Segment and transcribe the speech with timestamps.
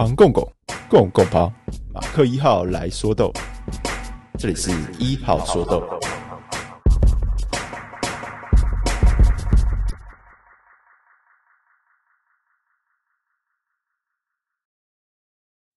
[0.00, 0.50] 庞公公，
[0.88, 1.52] 公公庞，
[1.92, 3.30] 马克一号来说豆，
[4.38, 5.82] 这里是一号说豆。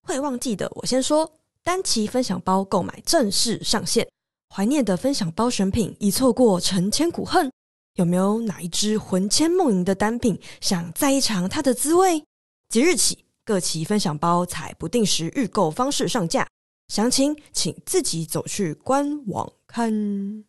[0.03, 1.29] 会忘记的，我先说，
[1.61, 4.07] 单期分享包购买正式上线，
[4.55, 7.51] 怀念的分享包选品已错过成千古恨，
[7.95, 12.23] 有没有哪一支魂牵梦萦的单品，想再一尝它的滋味？
[12.69, 13.25] 即日起。
[13.45, 16.47] 各期分享包采不定时预购方式上架，
[16.87, 20.45] 详情请自己走去官网看。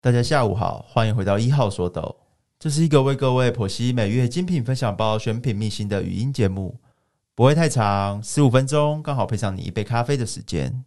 [0.00, 2.14] 大家下午好，欢迎回到一号说豆，
[2.60, 6.78] 这是一个为各位剖析每月精品分享包选品秘辛的语音节目，
[7.34, 10.84] 不会太长，十五分钟刚好配上你一杯咖啡的时间。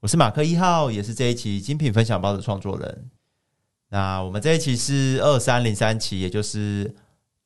[0.00, 3.10] 我是马克一号，也是这一期精品分享包的创作人。
[3.90, 6.92] 那我们这一期是二三零三期，也就是。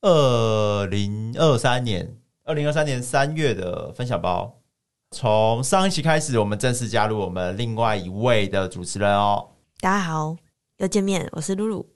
[0.01, 4.61] 二零二三年，二零二三年三月的分享包，
[5.09, 9.49] 从上一期开始，我们正式加入我们另外一位的主持人哦。
[9.79, 10.35] 大家好，
[10.77, 11.89] 又见面，我是露露。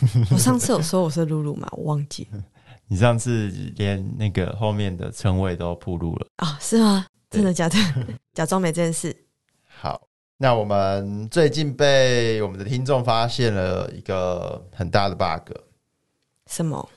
[0.32, 1.68] 我上次有说我是露露吗？
[1.72, 2.26] 我忘记。
[2.88, 6.58] 你上次连那个后面的称谓都铺路了啊？
[6.60, 7.06] 是吗？
[7.28, 7.76] 真的假的？
[8.32, 9.14] 假装没这件事。
[9.66, 15.54] 好，那我们最近被我们的听众发现了一个很大的 bug。
[16.46, 16.88] 什么？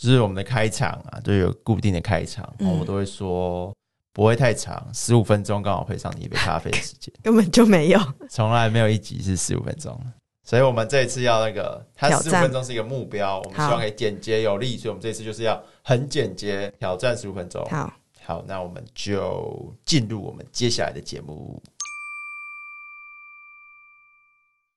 [0.00, 3.70] 就是我们的开场啊，都有固定的开场，然后我都会说
[4.14, 9.94] 不会太长，十五分钟刚好配上你一杯咖啡的时间， 根本就没有，从来没有一集是十五分钟，
[10.42, 17.62] 所以我们这一次要那个，它十五分钟是一个目标，我们希望可以简洁有力，所以我们这次就是要很简洁，挑战十五分钟。
[17.66, 17.92] 好，
[18.24, 21.62] 好，那我们就进入我们接下来的节目。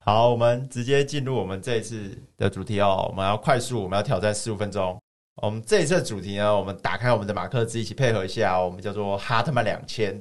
[0.05, 5.01] 好，我们直接进入我们这一次的主题哦，我们要快速，我们要挑战十五分钟。
[5.41, 10.15] 我们这一次的主题呢，我们打开我们的马克思一起配合一下，我们叫做哈特曼两千。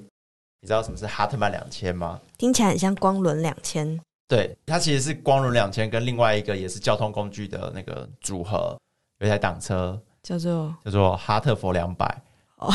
[0.60, 2.20] 你知道什么是哈特曼两千吗？
[2.38, 4.00] 听起来很像光轮两千。
[4.28, 8.78] 对，它其实是光轮两千跟另外一个也是交通工具的那个组合，
[9.18, 12.22] 有一台挡车叫做叫做哈特佛两百。
[12.62, 12.72] 哦，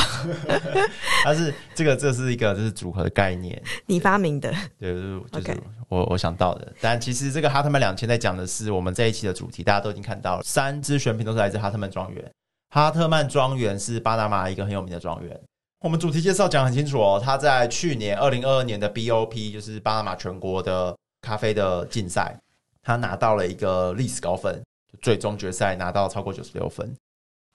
[1.24, 4.52] 它是这个，这是一个就是组合的概念，你发明的？
[4.80, 6.74] 对，就是就是我我想到的。
[6.81, 12.31] 但其实这个哈特曼两千在讲的是我们这一期的主题，大家都已经看到了，三支选品都是来自哈特曼庄园。
[12.70, 15.40] 哈特曼庄园是巴拿马一个很有名的庄园。
[15.80, 22.38] 我们主题介绍讲很清楚哦，他在去年二零二二年的 BOP，就是巴拿马全国的咖啡的竞赛，
[22.84, 24.62] 他拿到了一个历史高分，
[25.02, 26.94] 最终决赛拿到超过九十六分。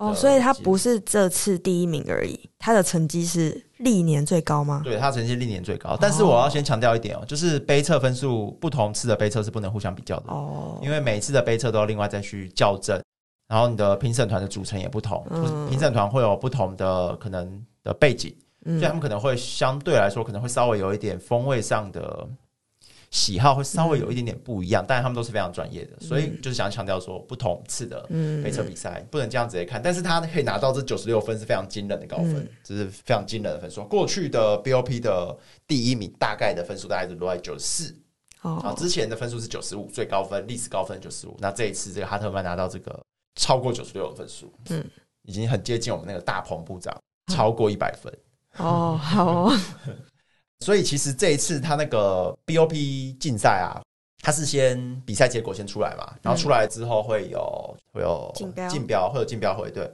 [0.02, 4.80] 哦，所以他不是这次第一名而已，他的成绩是历年最高吗？
[4.82, 5.96] 对，他成绩历年最高。
[6.00, 13.00] 但是我要先强调一点哦，就是杯测分数不同次的杯测是不能互相比较的哦，因为每次的杯测都要另外再去校正，
[13.46, 15.24] 然后你的评审团的组成也不同，
[15.70, 18.34] 评审团会有不同的可能的背景，
[18.64, 22.28] 所以他们可能会相对来说可能会稍微有一点风味上的。
[23.12, 28.03] 喜好会稍微有一点点不一样，嗯、但是他们都是非常专业的，所以就是想强调说，不同次的
[28.43, 33.84] 飞车比赛不能这样直接看，但是他可以拿到这九十六分是非常惊人的高分，这、嗯、是非常惊人的分数。
[33.84, 35.37] 过去的 BOP 的
[35.69, 37.95] 第一名大概的分数大概是落在九十四，
[38.41, 42.99] 哦，之前的分数是九十五，最高分历史高分九十五，那这一次这个哈特曼拿到这个
[43.34, 44.83] 超过九十六的分数，嗯，
[45.25, 46.99] 已经很接近我们那个大鹏部长
[47.31, 48.11] 超过一百分，
[48.56, 49.61] 哦，好哦。
[50.62, 53.83] 所以其实这一次他那个 BOP 竞赛啊，
[54.23, 59.91] 他是先比赛结果先出来嘛，然后出来之后会有会有竞标，竞标会有竞标会对，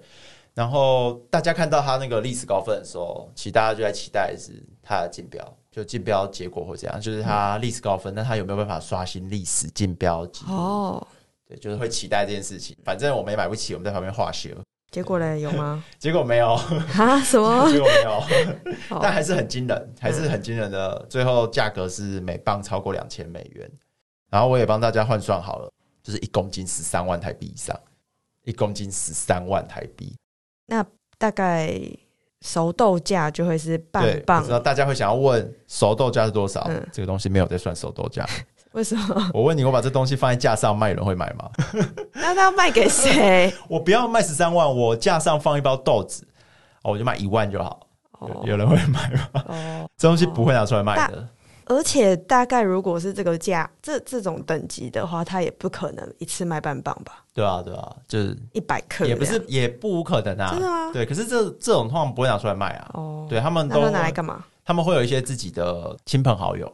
[0.53, 10.53] 然后大家看到他那个历史高分的时候，其实大家就在期待是他的竞标，就竞标结果会怎样，就是他历史高分，那他有没有办法刷新历史竞标记录？
[10.53, 11.07] 哦，
[11.47, 12.77] 对，就是会期待这件事情。
[12.85, 14.55] 反正我们也买不起，我们在旁边画血。
[14.91, 15.41] 结果嘞？
[15.41, 15.85] 有吗？
[15.99, 17.21] 结果没有啊？
[17.21, 17.69] 什么？
[17.71, 18.23] 结果没有，
[19.03, 21.07] 但还是很惊人，还是很惊人的。
[21.11, 23.71] 最后价格是每磅超过两千美元，
[24.31, 25.71] 然后我也帮大家换算好了，
[26.03, 27.79] 就是一公斤十三万台币以上，
[28.45, 30.17] 一公斤十三万台币。
[30.67, 30.85] 那
[31.19, 31.79] 大概
[32.41, 34.43] 熟豆价就会是半磅。
[34.45, 36.65] 知道大家会想要问熟豆价是多少？
[36.69, 38.27] 嗯、这个东西没有在算熟豆价。
[38.73, 39.31] 为什么？
[39.33, 41.51] 我问你，我把这东西放在架上卖，有人会买吗？
[42.15, 43.53] 那他要卖给谁？
[43.69, 46.27] 我不要卖十三万，我架上放一包豆子，
[46.83, 47.81] 我就卖一万就好。
[48.21, 49.45] 哦、有人会买吗？
[49.47, 51.29] 哦，这东西不会拿出来卖的。
[51.67, 57.23] 而且大概如果是这个价，这这种等级的话，他也不可能一次卖半磅吧？
[57.35, 60.51] 对啊，对啊，就是一百克，也不是，也不无可能啊。
[60.51, 60.91] 真的吗？
[60.93, 62.91] 对，可是这这种通常不会拿出来卖啊。
[62.95, 64.45] 哦，对他们都拿来干嘛？
[64.65, 66.73] 他们会有一些自己的亲朋好友。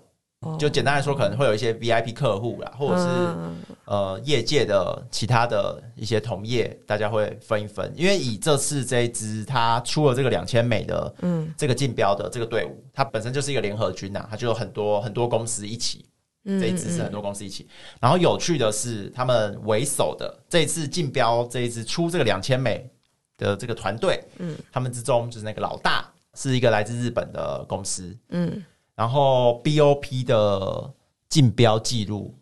[0.59, 7.93] 就简单来说，可能会有一些 VIP 客户啦，或者是、嗯、呃业界的其他的一些同业，大家会分一分。
[7.97, 16.05] 因为以这次这一支，它出了这个两千美的，嗯，这个竞标的这个队伍，它本身就是一个联合军呐、啊，它就有很多很多公司一起，
[16.45, 17.69] 这一支是很多公司一起。
[18.01, 22.89] 然后有趣的是，他们为首的这一次竞标这一支出这个两千美
[23.37, 28.65] 的这个团队，嗯，他们之中就是那个老大是一个来自日本的公司，嗯。
[28.95, 30.95] 然后 BOP 的
[31.29, 32.33] 竞标记录，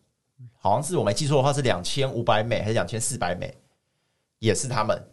[0.54, 3.56] 好像是我没记错的话是两千五百美还是两千四百美，
[4.38, 5.08] 也是他们，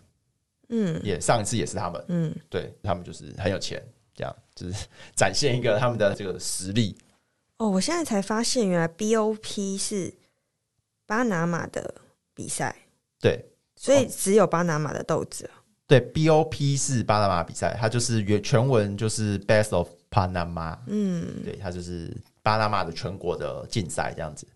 [0.67, 3.81] 嗯，也上一次也是他们，嗯，对他们就是很有钱，
[4.13, 6.97] 这样就是展现一个他们的这个实力。
[7.57, 10.13] 哦，我现在才发现，原来 BOP 是
[11.05, 11.95] 巴拿马的
[12.33, 12.75] 比赛，
[13.21, 13.45] 对，
[13.77, 15.49] 所以只有巴拿马的豆子。
[15.87, 19.87] 对，BOP 是巴拿马比赛，它就是原全文就是 Best of。
[20.09, 24.47] 巴拿马，嗯，对，它就是巴拿马的全国的竞赛这样子，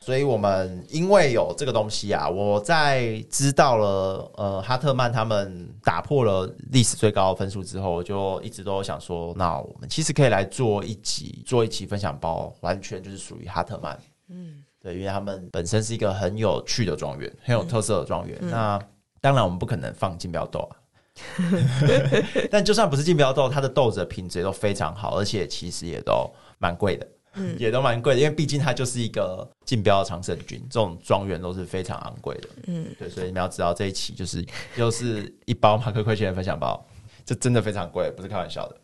[0.00, 13.98] 所以我们因为有这个东西啊，我在知道了呃哈特曼他们打破了历史最高的分数之后，我就一直都想说，那我们其实可以来做一集，做一期分享包，完全就是属于哈特曼，
[14.28, 18.82] 嗯，对，因为他们本身是一个很有趣的庄园，很有特色的庄园，嗯，那
[19.20, 20.76] 当然我们不可能放金标豆啊。
[22.50, 34.44] 但就算不是竞标豆，它的豆子的品质也都非常好，而且其实也都蛮贵的，嗯，也都蛮贵的，因为毕竟它就是一个竞标的常胜军，这种庄园都是非常昂贵的，嗯，对，所以你们要知道这一期就是
[34.76, 36.84] 又是一包马克亏钱的分享包，
[37.24, 38.76] 这真的非常贵，不是开玩笑的。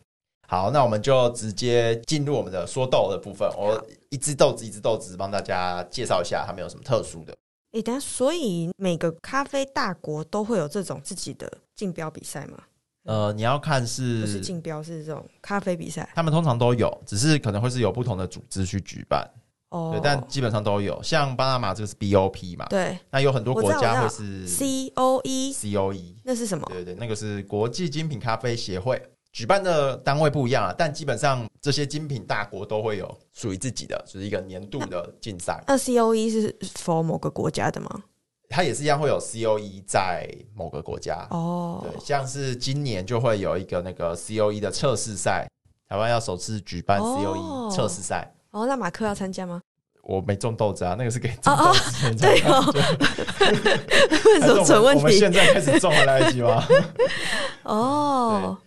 [0.47, 7.35] 好，那我们就直接进入我们的说豆的部分，我一只豆子一只豆子帮大家介绍一下，它们有什么特殊的。
[7.71, 12.57] 诶，但所以每个咖啡大国都会有这种自己的竞标比赛吗？
[13.03, 19.27] 呃，你要看是不是竞标，是这种咖啡比赛，他们通常都有，只是可能会是有不同的组织去举办。
[19.69, 21.01] 哦，对，但基本上都有。
[21.03, 22.65] 像巴拿马这个是 BOP 嘛？
[22.69, 26.67] 对，那有很多国家会是 COE，COE 那是什么？
[26.71, 28.99] 对对，那个是国际精品咖啡协会。
[29.31, 35.63] 举办的单位不一样啊，但基本上这些精品大国都会有属于自己的，就是一个年度的竞赛。
[35.67, 38.03] 那 COE 是 for 某个国家的吗？
[38.49, 41.83] 它也是一样会有 COE 在某个国家哦。
[41.83, 45.47] 对，像是今年就会有一个那个 COE 的测试赛，
[45.87, 48.33] 台湾要首次举办 COE 测试赛。
[48.49, 49.61] 哦，那马克要参加吗？
[50.01, 52.15] 我没种豆子啊，那个是给种豆子哦哦。
[52.19, 52.73] 对哦，
[54.25, 55.03] 为什么蠢问题？
[55.03, 56.63] 我们现在开始种还来得及吗？
[57.61, 58.57] 哦。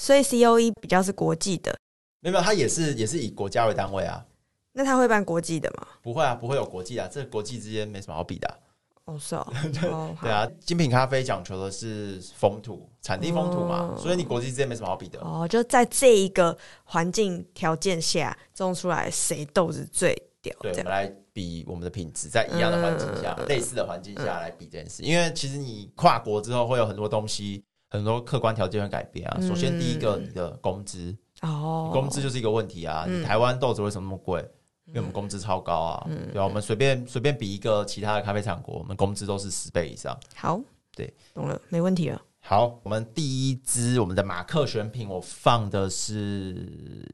[0.00, 1.76] 所以 C O E 比较是国际的，
[2.20, 4.24] 没有，它也是也是以国家为单位啊。
[4.72, 5.86] 那他会办国际的吗？
[6.00, 8.56] 不会啊，不会有国际啊，这国际之间没什么好比的啊。
[9.04, 9.46] 哦，是哦，
[10.22, 15.20] 对啊，精品咖啡讲求的是风土产地风土嘛，所以你国际之间没什么好比的。
[15.20, 20.56] 哦，就在这一个环境条件下种出来，谁豆子最屌？
[20.60, 25.02] 对，我们来比我们的品质，在一样的环境下，类似的环境下来比这件事。
[25.02, 27.62] 因为其实你跨国之后会有很多东西。
[27.90, 29.40] 很多客观条件会改变啊。
[29.40, 33.04] 首先，第一个，你的工资哦，工资就是一个问题啊。
[33.06, 34.40] 你台湾豆子为什么那么贵？
[34.86, 36.06] 因为我们工资超高啊。
[36.32, 40.18] 对啊，我们随便随便比一个其他的咖啡产国，我们工资都是十倍以上。
[40.34, 40.60] 好，
[40.94, 42.22] 对，懂了，没问题了。
[42.38, 47.06] 好，我们第一支我们的马克选品，我放的是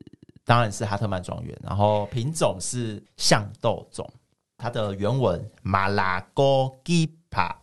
[0.45, 4.09] 当然是哈特曼庄园，然后品种是象豆种，
[4.57, 7.57] 它的原文马拉戈基帕，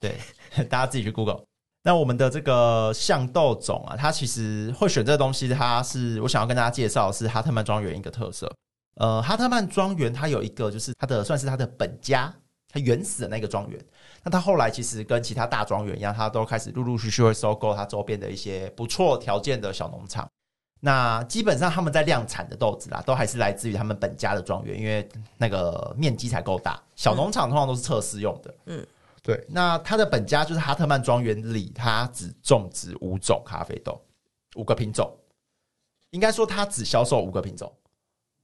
[0.00, 0.18] 对，
[0.68, 1.44] 大家自己去 Google。
[1.86, 8.50] 那我们的这个象豆种啊，它其实会选这个东西，它是我想要跟大家介绍的是哈特曼庄园一个特色。
[8.94, 12.34] 呃，哈特曼庄园它有一个就是它的算是它的本家，
[12.72, 13.78] 它原始的那个庄园。
[14.22, 20.26] 那它后来其实跟其他大庄园一样，它都开始陆陆续续会收购它周边的一些不错条件的小农场。
[20.80, 26.80] 那基本上他们在量产的豆子啦，都还是来自于他们本家的庄园，因为那个面积才够大。
[26.96, 28.86] 小农场通常都是测试用的，嗯。
[29.24, 33.98] 对，那他的本家就是哈特曼庄园里，他只种植五种咖啡豆，
[34.56, 35.10] 五个品种，
[36.10, 37.74] 应该说他只销售五个品种，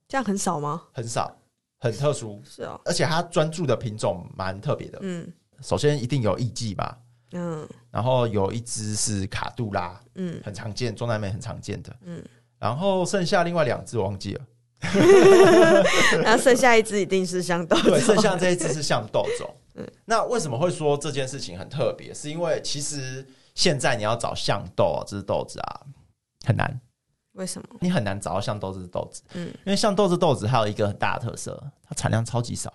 [0.09, 0.85] 这样很少吗？
[0.95, 1.37] 很少，
[1.81, 6.99] 很特殊，是啊、哦，而且他专注的品种蛮特别的，嗯，首先一定有艺妓吧，
[7.33, 12.25] 嗯，然后有一只是卡杜拉，嗯，很常见，中南美很常见的，嗯，
[12.59, 14.47] 然后剩下另外两只我忘记了。
[16.25, 19.55] 然后剩下一只一定是象豆种，对，剩下这一只是象豆种。
[19.81, 22.13] 嗯，那为什么会说这件事情很特别？
[22.15, 25.81] 是因为其实现在你要找象豆啊，这是豆子啊
[26.45, 26.81] 很难。
[27.33, 27.69] 为什么？
[27.81, 29.23] 你很难找到象豆这只豆子。
[29.35, 32.73] 嗯，因为象豆子豆子还有一个很大的特色，它产量超级少。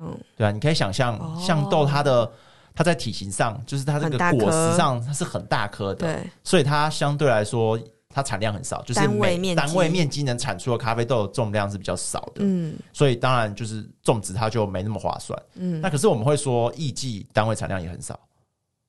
[0.00, 2.30] 嗯，对啊，你可以想象象豆它的
[2.74, 7.78] 它在体型上，就是它这个果实上它是很大颗的，对，所以它相对来说。
[8.14, 9.60] 它产量很少，就是单位面积。
[9.60, 18.16] 单位面积能产出的咖啡豆的重量是比较少的，嗯，所以当然就是种植它就没那么划算，嗯，那可是我们会说艺伎单位产量也很少，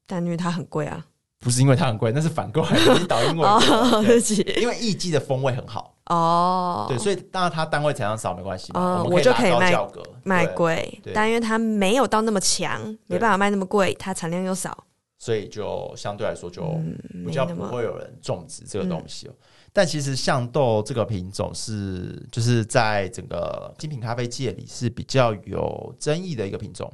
[0.06, 1.04] 但因为它很贵啊，
[1.40, 14.86] 不是因为它很贵，那是反过来的，你导因为 哦，对不起，因为艺伎的风味很好，哦，对，所以当然它单位产量少没关系嘛，哦我们就可以卖拉高价格卖贵，但因为它没有到那么强，没办法卖那么贵，它产量又少，
[15.26, 19.34] 所以就相对来说就嗯，比较不会有人种植这个东西哦。
[19.74, 26.94] 但其实象豆这个品种是就是在整个精品咖啡界里是比较有争议的一个品种。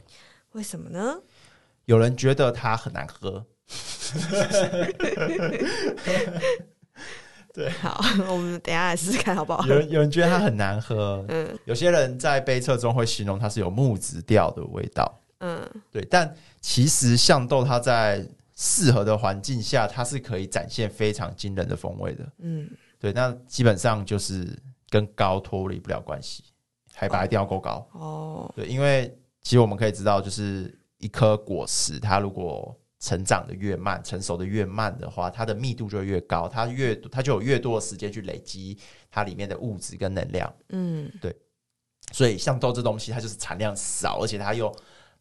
[0.54, 1.20] 为什么呢？
[1.84, 3.46] 有人觉得它很难喝，
[7.54, 9.68] 对，好，我们等一下来试试看好不好？
[9.68, 16.04] 有人有人觉得它很难喝，嗯有些人在杯测中会形容它是有木质调的味道，嗯，对。
[16.10, 22.32] 但其实象豆它在适合的环境下，它是可以展现非常惊人的风味的。
[22.40, 22.70] 嗯，
[23.00, 24.48] 对，那基本上就是
[24.90, 26.44] 跟高脱离不了关系，
[26.94, 27.88] 海拔一定要够高。
[27.94, 38.78] 哦，对，因为其实我们可以知道，就是一颗果实，它如果成长的越慢，成熟的越慢的话，它的密度就越高，它越它就有越多的时间去累积
[39.10, 40.54] 它里面的物质跟能量。
[40.70, 41.36] 嗯对
[42.12, 44.72] 所以像豆这东西，它就是产量少，而且它又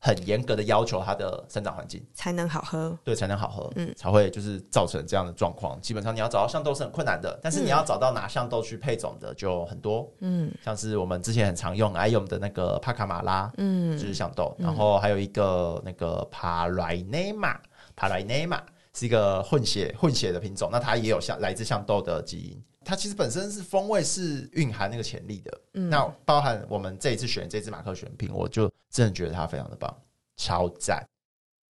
[0.03, 2.99] 很严格的要求它的生长环境，才能好喝。
[3.05, 3.93] 对，才能好喝，嗯。
[3.95, 5.79] 才会就是造成这样的状况。
[5.83, 10.51] 基本上你要找到象豆是很困难的，但是你要找到拿象豆去配种的就很多，嗯。
[10.65, 13.97] 像是我们之前很常用爱用的那个帕卡马拉，嗯。
[13.99, 17.61] 就是象豆，然后还有一个那个帕莱内玛，
[17.95, 18.63] 帕莱内玛
[18.95, 22.63] 是一个混血混血的品种，那它也有像来自象豆的基因。
[22.85, 29.95] 它其实本身是风味是蕴含那个潜力的，嗯那包含我们这一次选这只马克选品，我就真的觉得它非常的棒，
[30.37, 31.07] 超赞。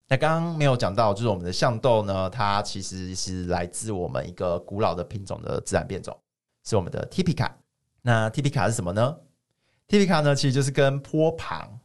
[0.07, 6.17] 那刚刚没有讲到，就是我们的象豆呢，它其实是来自我们一个古老的品种的自然变种，
[6.65, 7.51] 是我们的 Typica。
[8.01, 9.17] 那 Typica 是什么呢
[9.87, 11.79] ？Typica 呢，其实就是跟坡旁，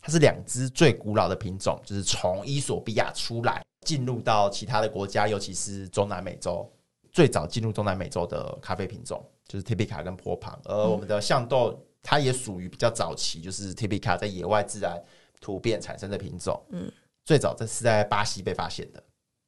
[0.00, 6.68] 它是两只最古老的品种，就是从伊索比亚出来，进入到其他的国家，尤其是中南美洲。
[7.12, 15.02] 最早进入中南美洲的咖啡品种就是 t i p i c a 跟波旁，而我们的象豆它也属于比较早期，就是 t i p i c a 在野外自然
[15.40, 16.60] 突变产生的品种。
[16.70, 16.92] 嗯，
[17.24, 19.02] 最早这是在巴西被发现的，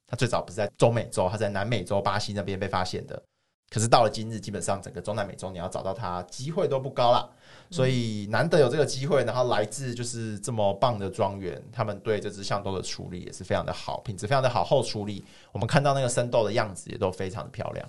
[0.07, 3.23] 它最早不是在中美洲，它在南美洲巴西那边被发现的。
[3.69, 7.29] 可是到了今日，基本上整个中南美洲你要找到它机会都不高啦。
[7.71, 17.89] 所以难得有这个机会，然后来自就是这么棒的庄园，他们对这只象豆的处理也是非常的好，品质非常的好，后处理我们看到那个生豆的样子也都非常的漂亮。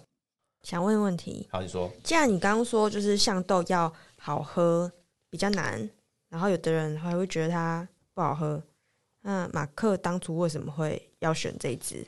[0.63, 4.91] 想问问题，好，你说既然你刚刚说就是象豆要好喝
[5.29, 5.89] 比较难，
[6.29, 8.61] 然后有的人还会觉得它不好喝，
[9.21, 12.05] 那马克当初为什么会要选这一支？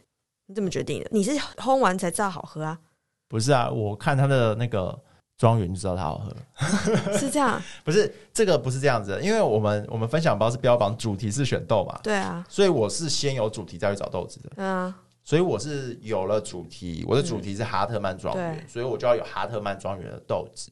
[0.48, 1.10] 你怎么决定的？
[1.14, 2.78] 你是烘完才知道好喝啊？
[3.30, 5.02] 不是啊，我看他的那个
[5.42, 6.36] 庄园就知道它好喝，
[7.18, 7.60] 是这样？
[7.84, 14.52] 不是这个不是这样子的，因为我们我们分享包是标榜主题是选豆嘛，对啊，所以我是先有主题再去找豆子的。
[14.58, 18.68] 嗯啊，所以我是有了主题，我的主题是哈特曼庄园，对。
[18.68, 20.70] 所以我就要有哈特曼庄园的豆子。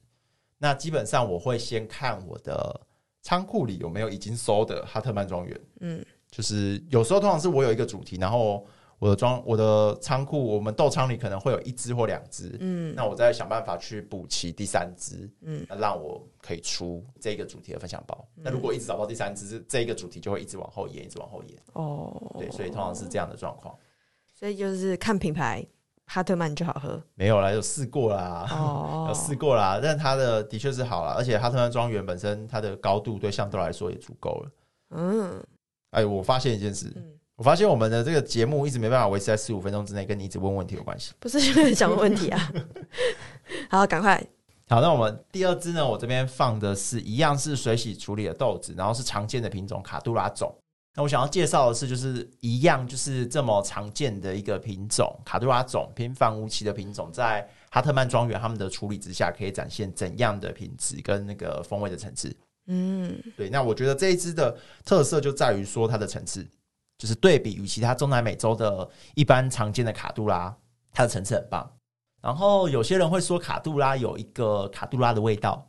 [0.59, 2.79] 那基本上我会先看我的
[3.23, 6.05] 仓库里有没有已经收的哈特曼庄园，嗯。
[6.29, 8.63] 就是有时候通常是我有一个主题，然后
[8.99, 18.27] 我的装我的仓库，我们豆仓里可能会有一只或两只，嗯那我再想办法去补齐第三只，嗯那让我可以出这个主题的分享包。
[18.35, 21.57] 那如果一直找不到第三支，这个主题就会一直往后延，一直往后延。
[21.73, 23.73] 哦，对，所以通常是这样的状况。
[24.33, 25.65] 所以就是看品牌，
[26.05, 34.51] 哈特曼就好喝没有啦，有试过啦，哦 有试过啦，但它的的确是好啦，而且哈特曼庄园本身它的高度对象豆来说也足够了。
[34.91, 35.41] 嗯
[35.91, 41.13] 哎，我发现一件事，嗯，我发现我们的这个节目一直没办法维持在十五分钟之内，跟你一直问问题有关系。
[41.21, 42.51] 不是因为想问问题啊，
[43.71, 44.21] 好，赶快，
[44.67, 50.53] 好，那我们第二支呢，我这边放的是一样是水洗处理的豆子，然后是常见的品种卡杜拉种。
[50.95, 62.35] 那我想要介绍的是，就是一样就是这么常见的一个品种卡杜拉种，平凡无奇的品种，在哈特曼庄园他们的处理之下，可以展现怎样的品质跟那个风味的层次。
[62.67, 66.45] 嗯对，那我觉得这一支的特色就在于说它的层次，
[66.99, 70.55] 就是对比与其他中南美洲的一般常见的卡杜拉，
[70.91, 71.67] 它的层次很棒。
[72.21, 75.65] 然后有些人会说卡杜拉有一个卡杜拉的味道，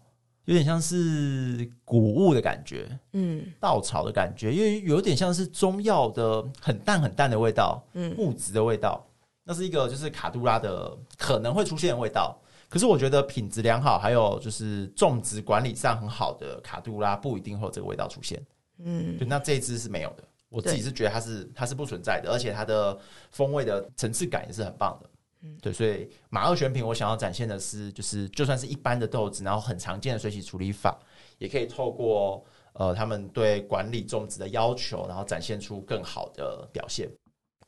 [0.46, 9.06] 有点像是谷物的感觉，嗯稻草的感觉，因为有点像是中药的很淡很淡的味道，嗯木质的味道。
[9.44, 12.37] 那是一个就是卡杜拉的可能会出现的味道。
[12.68, 18.40] 可是我觉得品质良好，还有就是种植管理上很好的卡杜拉，不一定会有这个味道出现。
[18.78, 20.25] 嗯对，那这一支是没有的。
[20.50, 22.99] 我自己是觉得它是它是不存在的，而且它的
[23.30, 25.11] 风味的层次感也是很棒的。
[25.42, 30.99] 嗯，对，所以马二选品我想要展现的是，就是就算是一般的豆子，然后很常见的水洗处理法，
[31.38, 37.09] 也可以透过呃他们对管理种植的要求，然后展现出更好的表现。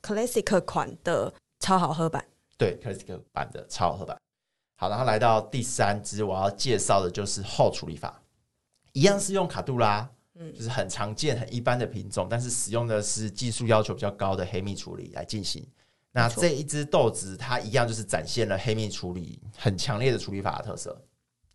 [0.01, 2.23] Classic 款的超好喝版，
[2.57, 4.15] 对，Classic 版的超好喝版。
[4.75, 8.21] 好，然后来到第三支，我要介绍的就是后处理法，
[8.91, 10.07] 一样是用卡杜拉。
[10.35, 15.65] 嗯，就是很常见、很一般的品种，但是使用的是技术要求比较高的黑蜜处理来进行。
[16.11, 20.99] 那这一支豆子，它一样就是展现了黑蜜处理很强烈的处理法的特色。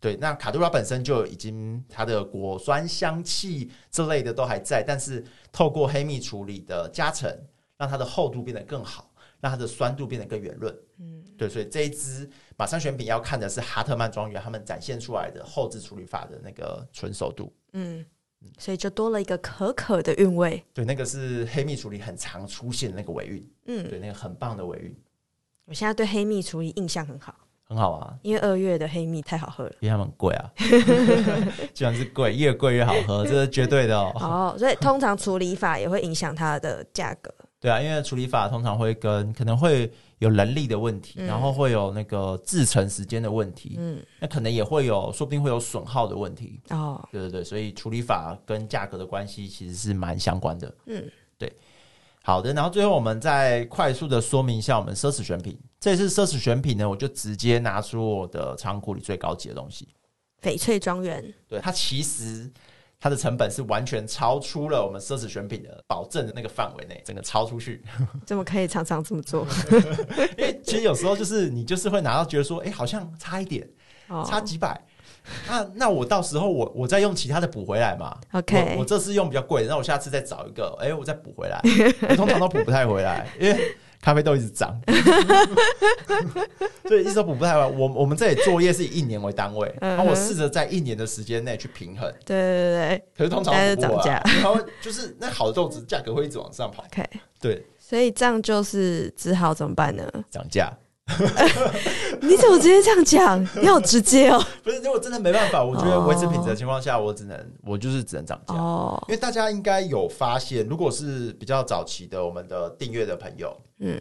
[0.01, 7.29] 对，那卡杜拉本身就已经它的果酸香气之类的都还在，但是透过黑蜜处理的加成，
[7.77, 10.73] 让它的厚度变得更好，让它的酸度变得更圆润。
[10.99, 17.53] 嗯，对，所以这一支马上选品要看的是哈特曼庄园他们展现出来的后置处理法的那个纯熟度。
[17.73, 18.05] 嗯。
[18.57, 20.63] 所以就多了一个可可的韵味。
[20.73, 23.51] 对，那个是黑蜜处理很常出现的那个尾韵。
[23.65, 24.95] 嗯，对，那个很棒的尾韵。
[25.65, 30.51] 我现在对黑蜜处理印象很好，很好啊，因为二月的黑蜜太好喝了，因为它们贵啊，
[31.73, 34.11] 既然是贵，越贵越好喝， 这是绝对的哦。
[34.15, 37.33] 哦，所以通常处理法也会影响它的价格。
[37.59, 46.61] 对啊，因为处理法通常会跟可能会有人力的问题，嗯、然后会有那个制成时间的问题，嗯，那可能也会有，说不定会有损耗的问题。
[46.69, 50.75] 哦，对对对，所以处理法跟价格的关系其实是蛮相关的。
[50.85, 51.51] 嗯，对。
[52.21, 55.57] 好的，然后最后我们再快速的说明一下我们奢侈选品。
[55.79, 59.87] 这次奢侈选品呢，我就直接拿出我的仓库里最高级的东西——
[60.43, 61.33] 翡翠庄园。
[61.47, 62.51] 对，它其实。
[62.99, 67.81] 它的成本是完全超出了我们奢侈选品的保证的那个范围内，整个超出去。
[68.27, 69.47] 怎么可以常常这么做？
[70.37, 73.67] 因为其实有时候就是你就是会拿到觉得说，哎、欸，好像差一点，
[74.27, 74.79] 差几百。
[75.47, 78.17] 那那我到时候我我再用其他的补回来嘛。
[78.33, 81.61] OK，我，我这次用比较贵的，那我下次再找一个，哎、欸，我再补回来。
[82.09, 83.75] 我通常都补不太回来，因为。
[84.01, 84.79] 咖啡豆一直涨，
[86.87, 87.77] 所以一直都补不太完。
[87.77, 92.11] 我我们这里作业是以一年为单位，然后我试着在一年的时间内去平衡。
[92.25, 96.83] 对对对，可是通常都涨价，然后就是那好的豆子价格会一直往上跑。
[96.85, 97.03] OK，
[97.41, 100.09] 对，所以这样就是只好怎么办呢？
[100.31, 100.71] 涨价。
[102.21, 103.41] 你怎么直接这样讲？
[103.61, 104.43] 你好直接哦！
[104.63, 108.53] 不是，如果真的没办法，我觉得维持品质的情况下，我只能我就是只能涨价。
[108.55, 113.99] 哦，因为大家应该有发现，如果是比较早期的我们的订阅的朋友，嗯，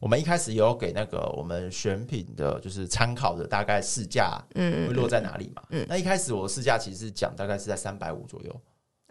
[0.00, 5.62] 我们一开始有给那个我们选品的，就是参考的大概市价，嗯，会落在哪里嘛？
[5.70, 8.60] 嗯，那一开始我的市价其实是讲大概是在三百五左右。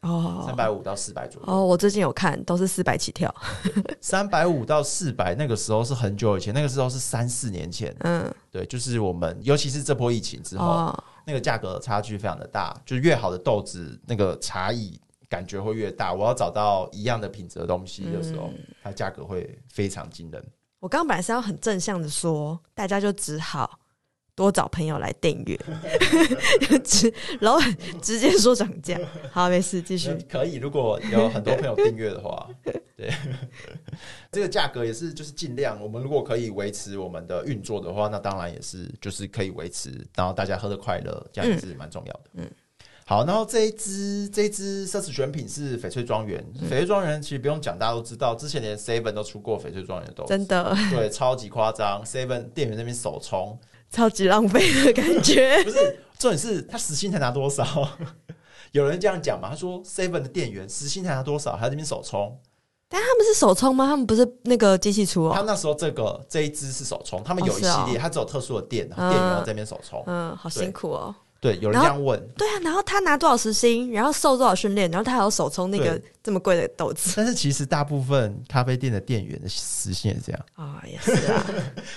[0.04, 1.48] 哦，三百五到四百左右。
[1.52, 3.34] 哦，我最近有看，都是四百起跳。
[4.00, 7.96] 三百五到四百，那个时候是很久以前，那个时候是三四年前。
[8.02, 16.14] 嗯，对，就是我们，尤其是这波疫情之后，哦、那个价格差距非常的大，就是越好的豆子，那个差异感觉会越大。
[16.14, 20.44] 我要找到一样的品质的东西的时候，嗯、它价格会非常惊人。
[20.80, 23.80] 我刚刚本来是要很正向的说，大家就只好。
[24.38, 25.60] 多找朋友来订阅，
[26.84, 28.96] 直 老板直接说涨价，
[29.32, 30.58] 好，没事，继续可以。
[30.58, 32.48] 如果有很多朋友订阅的话，
[32.96, 33.12] 对，
[34.32, 35.82] 这个价格也是就是尽量。
[35.82, 42.22] 我们如果可以维持我们的运作的话，那当然也是就是可以维持，然后大家喝的快乐，这样也是蛮重要的。
[42.36, 42.52] 嗯，嗯
[43.08, 52.04] 好，然后这一支这一支奢侈选品是翡翠庄园，翡翠庄园其实不用讲，大家都知道，之前连 Seven 都出过翡翠庄园的豆子，真的，对，超级夸张。
[52.06, 53.58] Seven 店员那边手冲。
[53.92, 55.62] 超级浪费的感觉。
[55.66, 57.66] 不是，重点是他时薪才拿多少？
[58.74, 59.50] 有人这样讲嘛？
[59.50, 61.56] 他说 Seven 的店员时薪才拿多少？
[61.56, 62.38] 还在那边手冲？
[62.90, 63.86] 但他们是手冲吗？
[63.86, 65.32] 他们不是那个机器出哦。
[65.34, 70.04] 他那时候这个这一支是手冲，他们有一系列，他只有特殊的店，店员在那边手冲。
[70.08, 71.14] 嗯，好辛苦哦。
[71.40, 72.20] 对，有人这样问。
[72.38, 77.14] 对啊，然后他拿多少时薪，然后受多少训练，然后他还要手冲那个这么贵的豆子。
[77.16, 81.46] 但是其实大部分咖啡店的店员的时薪也是这样啊，也是啊，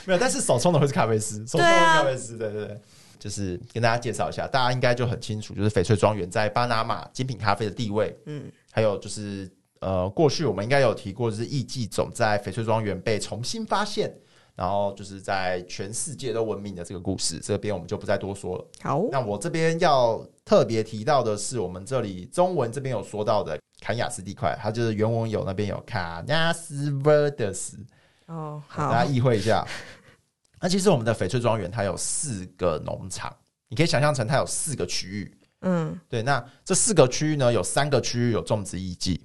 [0.04, 0.18] 没有。
[0.18, 2.80] 但是手冲的会是咖啡师，手冲的咖啡师，对对对，
[3.18, 8.14] 就是跟大家介绍一下，大家应该就很清楚，就是翡翠庄园在巴拿马精品咖啡的地位。
[8.26, 9.50] 嗯，还有就是
[9.80, 14.14] 呃，过去我们应该有提过，就是艺伎种在翡翠庄园被重新发现。
[14.60, 18.66] 然后就是在全世界都闻名的这个故事，这边我们就不再多说了。
[18.82, 27.78] 好，那我这边要特别提到的是，我们这里中文这边有说到的坎雅斯地块，它就是原文有那边有卡纳斯维德斯。
[28.26, 29.66] 哦，好，大家意会一下。
[30.60, 33.34] 那其实我们的翡翠庄园它有四个农场，
[33.70, 35.38] 你可以想象成它有四个区域。
[35.62, 36.22] 嗯，对。
[36.22, 39.22] 那这四个区域呢，有三个区域有种植艺伎，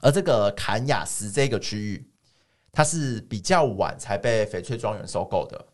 [0.00, 2.10] 而这个坎雅斯这个区域。
[2.74, 5.64] 它是比较晚才被翡翠庄园收购的，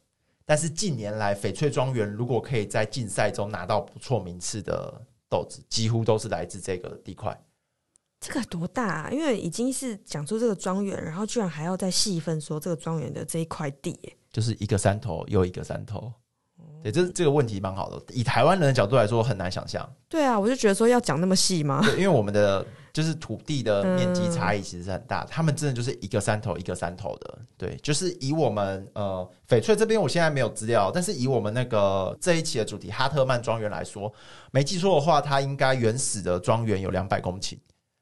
[0.45, 7.37] 但是近年来翡翠庄园如果可以在竞赛中拿到不错名次的豆子，几乎都是来自这个地块。
[8.21, 9.11] 这个多大啊？
[9.11, 13.99] 因为已经是讲出这个庄园，然后居然还要再细分说这个庄园的这一块地，
[14.31, 16.13] 就是一个山头又一个山头。
[16.83, 18.03] 对，这这个问题蛮好的。
[18.15, 19.91] 以台湾人的角度来说，很难想象。
[20.09, 21.81] 对啊，我就觉得说要讲那么细吗？
[21.83, 27.39] 对，因为我们的就是土地的面积差异其实是很大，嗯、他们真的就是一个山头一个山头的。
[27.57, 34.13] 对，就是以我们呃翡翠这边，我现在没有资料，但是以我们那个这一期的主题哈特曼庄园来说，
[34.51, 37.59] 没记错的话，它应该原始的庄园有两百公顷。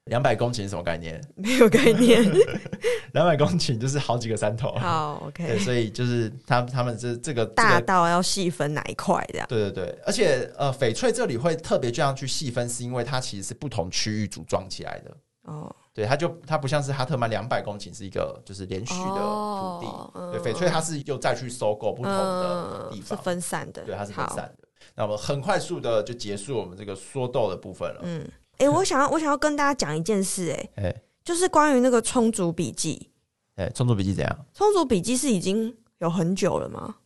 [0.08, 1.20] 两百公顷是什么概念？
[1.36, 2.24] 没有概念。
[3.12, 4.72] 两百公顷就是好几个山头。
[4.76, 5.46] 好， OK。
[5.46, 9.46] 对，所以就是他他们这这个大到要细分哪一块这样。
[9.48, 15.16] 对对对，而且呃，翡翠这里会特别这样去细分，是因为它其实是不同区域组装起来的。
[15.42, 15.74] 哦。
[15.94, 19.86] 对，它就它不像是哈特曼两百公顷是一个就是连续的土地。
[19.86, 23.82] 哦嗯、对，翡翠它是又再去收购不同的地方，嗯、是分散的。
[23.84, 24.68] 对，它是分散的。
[24.94, 28.00] 那我们很快速的就结束我们这个说豆的部分了。
[28.04, 28.28] 嗯。
[28.58, 33.10] 哎、欸，我想要，我想要跟大家讲一件事、欸，哎、欸，就是关于那个充足笔记。
[33.56, 34.46] 哎、欸，冲煮笔记怎样？
[34.54, 36.96] 充足笔记是已经有很久了吗？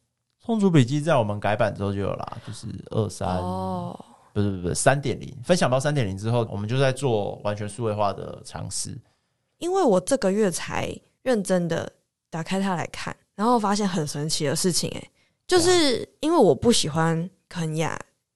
[0.45, 8.99] 充足笔记在我们改版之后就有啦，就是二三哦，不是不是不是三点零分享包三点零之后，我们就在做完全数位化的尝试。
[9.59, 11.91] 因为我这个月才认真的
[12.29, 15.11] 打开它来看，然后发现很神奇的事情、欸，哎，
[15.47, 17.91] 就是因为我不喜欢肯亚，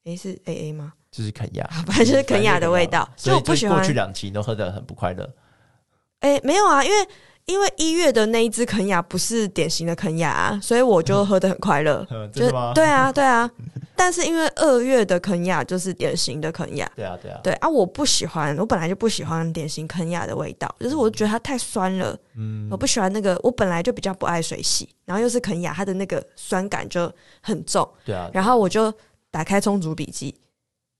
[0.04, 0.92] 哎、欸，是 A A 吗？
[1.16, 3.78] 就是肯亚， 反正就是肯亚的味道，所以我不喜欢。
[3.78, 5.26] 过去两期都喝的很不快乐。
[6.20, 7.08] 哎、欸，没有啊，因为
[7.46, 12.06] 因为一月的那一支肯亚不是典型的肯亚啊，所以我就喝的很快乐。
[12.34, 12.72] 真的吗？
[12.74, 13.50] 对啊，对啊。
[13.98, 16.90] 但是因为二月的肯亚就是典型的肯亚。
[16.94, 17.40] 对啊，对啊。
[17.42, 22.14] 对啊，我不喜欢，我本来就不喜欢典型肯亚的味道，就是我觉得它太酸了。
[22.36, 22.68] 嗯。
[22.70, 27.88] 我不喜欢那个，我本来就比较不爱水洗，然后又是肯亚，它的那个酸感就很重。
[28.04, 28.28] 对啊。
[28.34, 28.92] 然后我就
[29.30, 30.34] 打开充足笔记。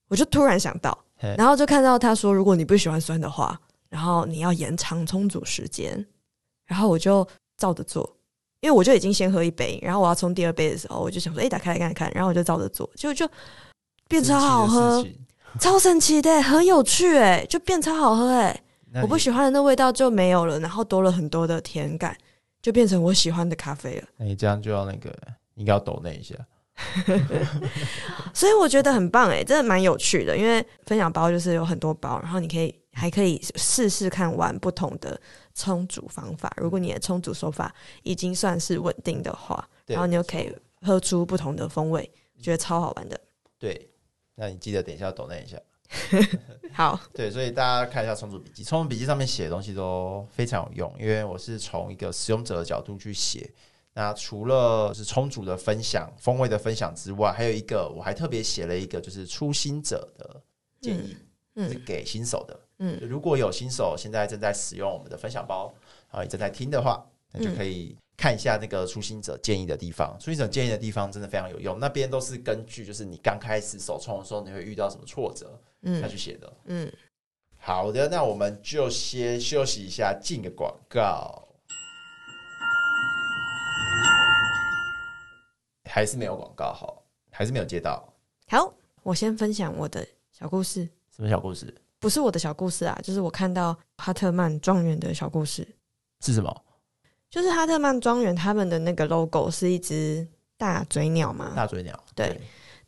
[0.08, 0.96] 我就突然想到，
[1.36, 6.06] 然后就看到他说，如果你不喜欢酸的话，然后你要延长冲煮时间，
[6.64, 8.16] 然后我就照着做，
[8.60, 13.28] 因为我就已经先喝一杯，然后我要冲第二杯的时候，我就想说，哎，打开来看看，然后我就照着做，就就
[14.08, 15.04] 变超好喝，
[15.58, 18.62] 超神奇的，很有趣，哎，就变超好喝，哎，
[19.02, 22.16] 我不喜欢的那味道就没有了，然后多了很多的甜感，
[22.62, 24.08] 就变成我喜欢的咖啡了。
[24.16, 25.12] 那你这样就要那个，
[25.54, 26.34] 应该要抖那一下。
[28.34, 30.36] 所以我觉得很棒哎，真的蛮有趣的。
[30.36, 35.18] 因为分享包就是有很多包，然后你可以还可以试试看玩不同的
[35.54, 36.52] 冲煮方法。
[36.58, 42.10] 如果你的冲煮手法已经算是稳定的话，然后你就可以喝出不同的风味，
[42.40, 43.18] 觉得超好玩的。
[43.58, 43.90] 对，
[44.34, 45.58] 那你记得等一下抖那一下。
[46.74, 53.50] 好，对，所以大家看一下冲煮笔记，冲煮笔记上面写的东西都非常有用，因为我是从一个使用者的角度去写。
[53.98, 60.42] 那除了是充足的分享、风味的分享之外，还有一个我还特别写了一个，就是初心者的
[60.82, 61.16] 建议，
[61.54, 62.60] 嗯，是给新手的。
[62.80, 65.72] 嗯，如果有新手现在正在使用我们的分享包，
[66.08, 70.14] 啊，也正在听的话，那就可以看一下那个初心者建议的地方。
[70.20, 76.52] 初心者建议的地方真的非常有用，那边都是根据就是你刚开始手冲的时候你会遇到什么挫折，嗯，他去写的。
[76.66, 76.92] 嗯，
[77.56, 81.45] 好的，那我们就先休息一下，进个广告。
[85.96, 88.06] 还是没有广告好，还是没有接到。
[88.48, 88.70] 好，
[89.02, 90.86] 我先分享我的小故事。
[91.10, 91.74] 什么小故事？
[91.98, 95.66] 不是我的小故事啊，就是我看到哈特曼庄园的小故事。
[96.20, 96.54] 是什么？
[97.30, 100.28] 就是哈特曼庄园他们的那个 logo 是一只
[100.58, 101.54] 大嘴鸟嘛？
[101.56, 101.98] 大嘴鸟。
[102.14, 102.28] 对。
[102.28, 102.40] 对，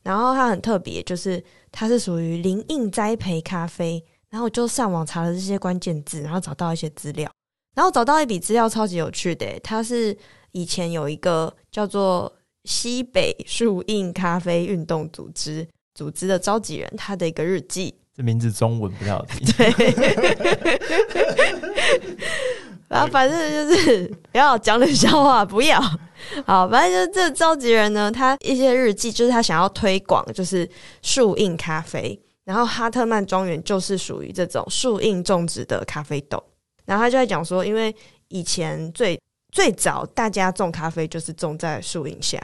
[0.02, 1.42] 然后它很特别，就是
[1.72, 4.04] 它是属于林荫栽培咖啡。
[4.28, 7.32] 然后我就上网查了这些关键字，然后找到一些资料，
[7.74, 10.14] 然后找到一笔资料超级有趣的，它是
[10.52, 12.30] 以前有一个叫做。
[12.68, 17.94] 西北树印咖啡运动组织组织的召集人，他的一个日记。
[18.14, 19.46] 这名字中文不太好听。
[19.56, 19.72] 对，
[22.88, 25.80] 然 后反正就是不要讲冷笑话，不要。
[26.44, 30.68] 好，反正就是这召集人呢，他一些日记就是他想要推广，就是
[31.00, 32.20] 树印咖啡。
[32.44, 36.42] 然后哈特曼庄园就是属于这种树印种植的咖啡豆。
[36.84, 37.94] 然后他就在讲说，因为
[38.28, 39.18] 以前最
[39.52, 42.38] 最早大家种咖啡就是种在树荫下。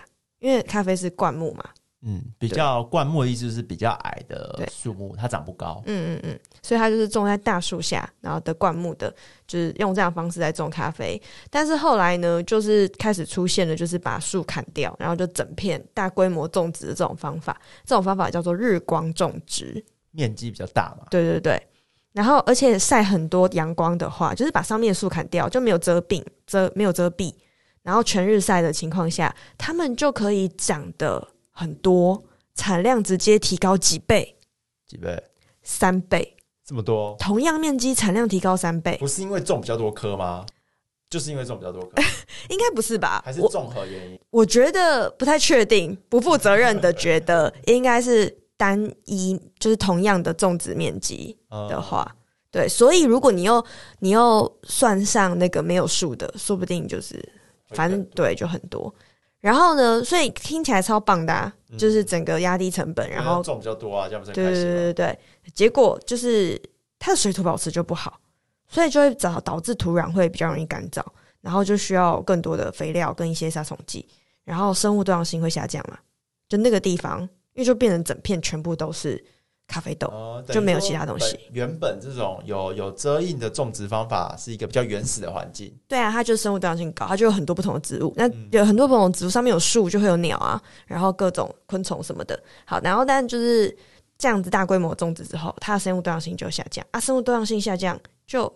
[0.44, 1.64] 因为咖啡是灌木嘛，
[2.02, 9.08] 嗯，比较灌木的意思是比较矮的树木，它长不高，嗯嗯嗯，所以它就是种在大树下，然后的灌木的，
[9.46, 11.18] 就是用这样的方式来种咖啡。
[11.48, 21.58] 但是后来呢，就是开始出现了，就是把树砍掉，然后就整片大规模种植的这种方法，这种方法叫做日光种植，面积比较大嘛，对对对。
[22.12, 27.34] 然后而且晒很多阳光的话，就是把上面的树砍掉，就没有遮蔽，遮没有遮蔽。
[27.84, 32.20] 然后全日晒的情况下，他们就可以长得很多，
[32.56, 34.36] 产量直接提高几倍？
[34.88, 35.22] 几倍？
[35.62, 36.36] 三倍？
[36.64, 37.14] 这么多？
[37.20, 38.96] 同样面积产量提高三倍？
[38.96, 40.44] 不是因为种比较多棵吗？
[41.10, 42.02] 就是因为种比较多棵，
[42.48, 43.22] 应该不是吧？
[43.24, 44.18] 还是综合原因？
[44.30, 52.16] 我，我觉得不太确定，不负责任的觉得应该是单一，就是同样的种植面积的话，嗯、
[52.50, 53.64] 对，所以如果你又
[54.00, 57.22] 你又算上那个没有树的，说不定就是
[57.74, 58.94] 反正对就很多。
[59.40, 65.18] 然后呢，所以听起来超棒的、啊，嗯、就是整个压低成本，然后种比较多啊，这样不是对对对对对，
[65.54, 66.60] 结果就是
[66.98, 68.18] 它的水土保持就不好。
[68.66, 71.00] 所以就会导导致土壤会比较容易干燥，
[71.42, 74.04] 然后就需要更多的肥料跟一些杀虫剂，
[74.42, 75.98] 然后生物多样性会下降嘛。
[76.48, 77.20] 就那个地方，
[77.52, 79.22] 因为就变成整片全部都是
[79.66, 81.38] 咖啡豆，呃、就没有其他东西。
[81.52, 85.74] 原本这种有有遮荫的种植方法是一个比较原始的环境。
[85.88, 88.12] 对啊，它就是生物多样性高，它就有很多不同的植物。
[88.16, 92.38] 那有很多不同的植物上面有树，就会有鸟啊，然后各种昆虫什么的。
[92.64, 93.76] 好，然后但就是
[94.18, 98.52] 这样子大规模种植之后，它的生物多样性就下降啊，生物多样性下降就。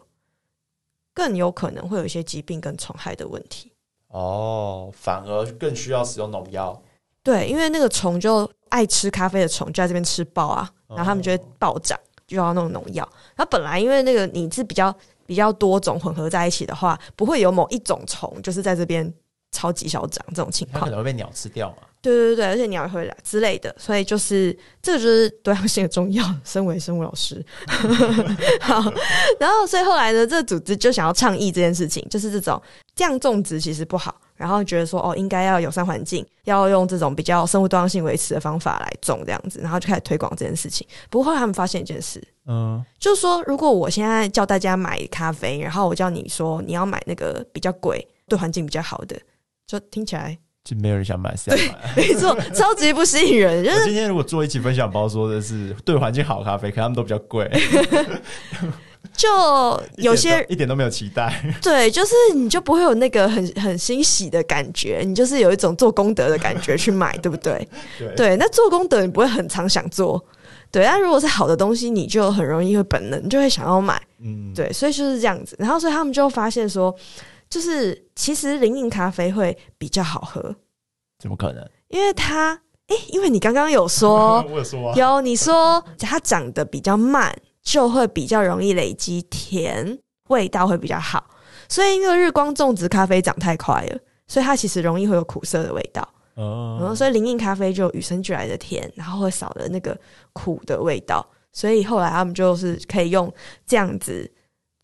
[1.15, 3.73] 更有可能会有一些疾病跟虫害的问题
[4.07, 6.81] 哦，反而更需要使用农药。
[7.25, 13.09] 对，因为那个虫就爱吃咖啡的虫就在这边吃爆啊，然后他们就会暴涨，就要弄农药。
[13.37, 14.95] 它本来因为那个你是比较
[15.27, 19.13] 比较多种混合在一起的话，不会有某一种虫就是在这边
[19.51, 21.88] 超级小涨这种情况，它可能会被鸟吃掉嘛。
[22.01, 26.25] 对对对，而且你要会来之类的，所以就是这个就是多样性的重要。
[26.45, 27.45] 身为生物老师，
[28.61, 28.81] 好，
[29.41, 32.61] 然后所以后来呢，这个组织就想要倡议这件事情，就是这种
[32.95, 40.87] 这样种植其实不好，然后觉得说哦，应该要友善环境，要用这种比较生物多样性维持的方法来种这样子，然后就开始推广这件事情。
[41.11, 49.19] 不过后来他们发现一件事，嗯，就是说如果我现在叫大家买咖啡，然后我叫你说你要买那个比较贵、对环境比较好的，
[49.67, 50.39] 就听起来。
[50.69, 51.79] 就没有人想买，谁要买？
[51.97, 53.65] 没错，超级不吸引人。
[53.65, 57.51] 就是今天如果做一起分享包，说的是对环境好咖啡，可他们都比较贵，
[59.17, 59.27] 就
[59.97, 61.43] 有些一点都没有期待。
[61.63, 67.67] 对，就是你就不会有那个很很欣喜的感觉，你就是有一种做功德的感觉去买，对不对？
[67.99, 70.23] 对，对，那做功德你不会很常想做，
[70.71, 70.85] 对。
[70.85, 74.71] 那如果是好的东西，你就很容易会本能就会想要买，嗯，对。
[74.71, 76.95] 所以就是这样子，然后所以他们就发现说。
[77.49, 80.55] 就是其实灵印咖啡会比较好喝，
[81.19, 81.67] 怎么可能？
[81.89, 82.53] 因为它，
[82.89, 91.25] 哎、欸，因为你刚刚有说， 我有说啊，有你说它长得比较慢，就会比较容易累积甜，味道会比较好。
[91.69, 96.07] 所以因为日光种植咖啡长太快了，所以它其实容易会有苦涩的味道。
[96.35, 99.99] 哦，然后所以灵印咖啡就与生俱来的甜，然后会少了那个
[100.35, 101.27] 苦的味道。
[101.51, 103.33] 所以后来他们就是可以用
[103.67, 104.31] 这样子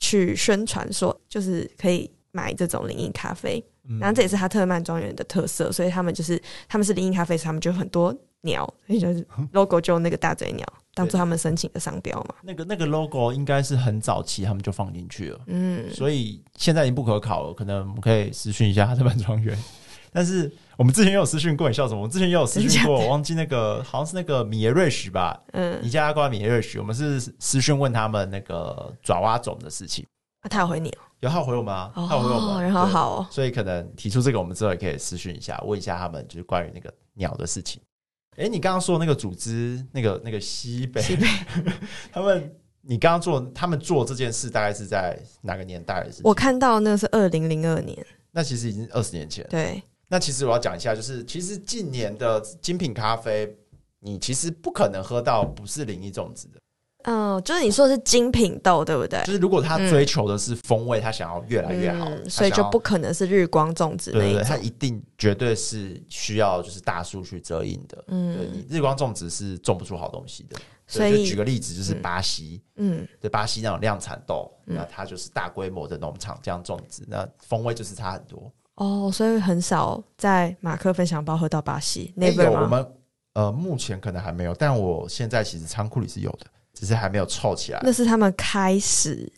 [0.00, 2.10] 去宣传说，就是可以。
[2.34, 3.64] 买这种零印咖啡，
[4.00, 12.34] 然后这也是他特曼庄园的特色，所以他们就是他们是零印咖啡，他们就很多鸟，所以就是 logo 就那个大嘴鸟当做他们申请的商标嘛。
[12.42, 19.56] 那个那个 logo 应该是很早期他们就放进去了，嗯，所以现在已经不可考了，可能我们可以私讯一下特曼庄园。
[20.12, 21.98] 但是我们之前也有私讯过，你笑什么？
[21.98, 30.04] 我们之前也有私讯过，我忘记那个好像是那个米耶瑞许吧，嗯，你家挂米耶瑞许，我们是私讯问他们那个爪哇种的事情。
[30.44, 31.00] 啊，他有回你哦？
[31.20, 31.90] 有他有回我吗？
[31.94, 32.62] 他有回我吗？
[32.62, 33.26] 人好好哦。
[33.30, 37.80] 所以可能提出这个，我们之后也可以私讯一下，问一下他们，就是关于那个鸟的事情。
[38.36, 41.26] 哎，你刚刚说的那个组织，那个那个西北，西北，
[42.12, 46.22] 他们，你刚刚做他们做这件事，大概是在哪个年代的事情？
[46.24, 49.46] 我看到那是二零零二年，那其实已经二十年前。
[49.48, 53.56] 对，那其实我要讲一下，就是其实近年的精品咖啡，
[54.00, 56.60] 你其实不可能喝到不是零一种植的。
[57.04, 59.22] 嗯，就是你说的是精品豆，对不对？
[59.24, 64.18] 就是如果他追求的是风味，嗯、他想要越来越好，嗯、所以就不可能是日光种植的。
[64.18, 68.04] 对，对对，他一定绝对是需要就是大树去遮荫的。
[68.08, 70.56] 嗯，对，你日光种植是种不出好东西的。
[70.86, 78.52] 所以就举个例子，就是巴西，嗯，对，巴西那种量产豆，嗯、那它就是大规模的农场这样种植，那风味就是差很多。
[78.74, 82.12] 哦，所以很少在马克分享包喝到巴西。
[82.14, 82.86] 那有我们
[83.32, 86.46] 呃，目前可能还没有，但我现在其实仓库里是有的。
[86.74, 87.80] 只是还没有凑起来。
[87.82, 89.32] 那是他们开始，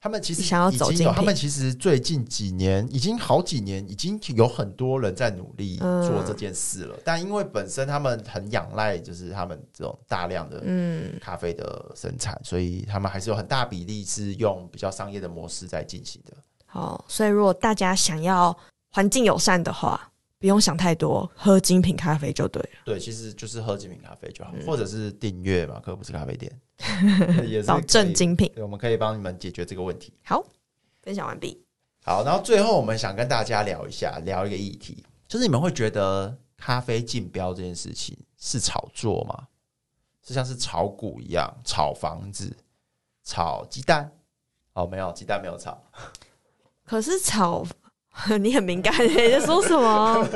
[0.00, 1.10] 他们其实想要走进。
[1.12, 6.94] 他们其实最近几年，已经好几年，已经有很多人在努力做这件事了。
[6.96, 16.36] 嗯、但因为本身他们很仰赖，就是他们这种大量的嗯咖啡的生产，嗯、所以他们还是有很大比例是用比较商业的模式在进行的。
[16.66, 18.56] 好，所以如果大家想要
[18.90, 20.10] 环境友善的话。
[20.44, 22.68] 不用想太多，喝精品咖啡就对了。
[22.84, 26.60] 对，其实就是喝精品咖啡就好，嗯、或者是订阅马克不是咖啡店，
[27.48, 28.52] 也是保证精品。
[28.54, 30.12] 对，我们可以帮你们解决这个问题。
[30.22, 30.44] 好，
[31.00, 31.64] 分享完毕。
[32.04, 39.48] 好，然后最后我们想跟大家聊一下，聊一个议题，就是你们会觉得咖啡竞标这件事情是炒作吗？
[40.22, 42.54] 是像是炒股一样，炒房子，
[43.22, 44.12] 炒鸡蛋？
[44.74, 45.82] 哦，没有，鸡蛋没有炒。
[46.84, 47.66] 可是炒，
[48.40, 50.26] 你很敏感， 你在说什么？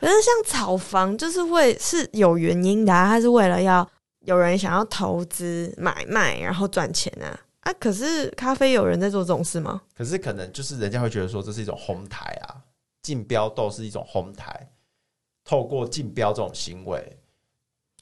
[0.00, 3.86] 可是像炒房，就是会是有原因的啊，它是为了要
[4.20, 7.72] 有人想要投资买卖，然后赚钱啊啊！
[7.78, 9.82] 可是咖啡有人在做这种事吗？
[9.94, 12.56] 可是可能就是人家会觉得说，这是一种哄抬啊，
[13.02, 14.70] 竞标豆是一种哄抬，
[15.44, 17.18] 透过竞标这种行为，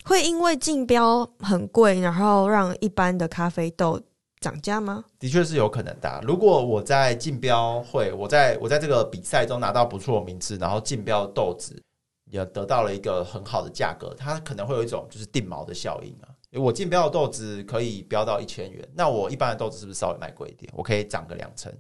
[0.05, 4.01] 会因为竞标很贵，然后让一般的咖啡豆
[4.41, 5.05] 涨价吗？
[5.19, 6.21] 的确是有可能的啊。
[6.23, 11.83] 如果我在竞标会，我在我在这个比赛中拿到不错的名次，然后竞标豆子。
[12.31, 16.29] 也得到了一个很好的价格，它可能会有一种就是定锚的效应啊。
[16.53, 20.71] 我竞标的豆子可以标到一千元，那我一般的豆子是不是稍微卖贵一点？
[20.77, 21.73] 我可以涨个两成，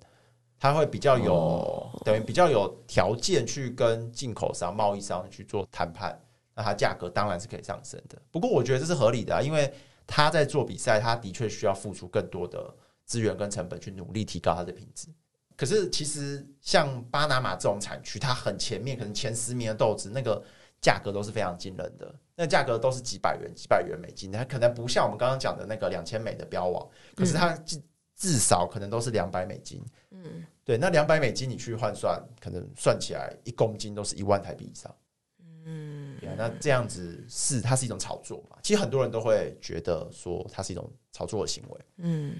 [0.58, 6.18] 它会比较有、哦、等于比较有条件去跟进口商、贸易商去做谈判，
[6.54, 8.16] 那它价格当然是可以上升的。
[8.30, 9.70] 不过我觉得这是合理的啊，因为
[10.08, 15.06] 他在做比赛，他的确需要付出更多的资源跟成本去努力提高他的品质。
[15.54, 20.42] 可是，其实像巴拿马这种产区，它很前面，可能前十名的豆子，那个
[20.80, 27.82] 价格都是非常惊人的，那价格都是几百元、几百元美金，它可能不像我们刚刚讲的那个两千美的标王，可是它至
[28.14, 29.84] 至少可能都是两百美金。
[30.12, 34.94] 嗯，对，那两百美金你去换算，可能算起来一公斤都是一万台币以上。
[35.70, 38.56] 嗯，对，那这样子是它是一种炒作嘛？
[38.62, 41.80] 其实很多人都会觉得说它是一种炒作的行为。
[41.98, 42.34] 嗯，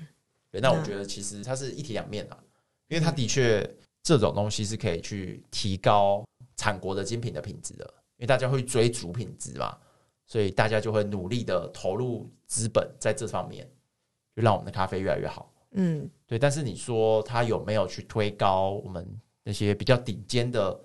[0.51, 2.39] 对，那我觉得其实它是一体两面啊。
[2.89, 3.63] 因为它的确
[4.03, 6.25] 这种东西是可以去提高
[6.57, 7.85] 产国的精品的品质的，
[8.17, 9.77] 因为大家会追逐品质嘛，
[10.27, 13.71] 所以大家就会努力的投入资本在这方面，
[14.35, 15.53] 就让我们的咖啡越来越好。
[15.73, 16.39] 嗯，对。
[16.39, 19.07] 但是你说它有没有去推高我们
[19.43, 20.81] 那些比较顶尖的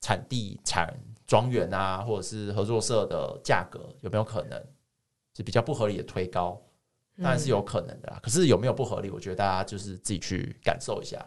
[0.00, 0.92] 产地产
[1.26, 4.62] 庄园啊，或者是合作社的价格有没有可能
[5.36, 6.60] 是比较不合理的推高？
[7.18, 8.20] 当然是有可能的啦。
[8.22, 9.08] 可是有没有不合理？
[9.08, 11.26] 我觉得大家就是自己去感受一下。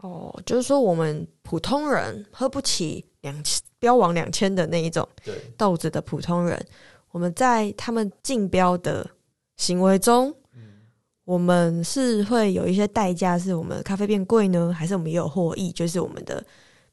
[0.00, 5.08] 哦，就是说我们普通人喝不起两千标王两千的那一种
[5.56, 6.66] 豆子的普通人，
[7.12, 9.08] 我们在他们竞标的
[9.56, 10.82] 行为中，嗯、
[11.24, 15.72] 我们是会有一些代价，是我们咖啡变贵呢，还是我们也有获益？
[15.72, 16.44] 就是我们的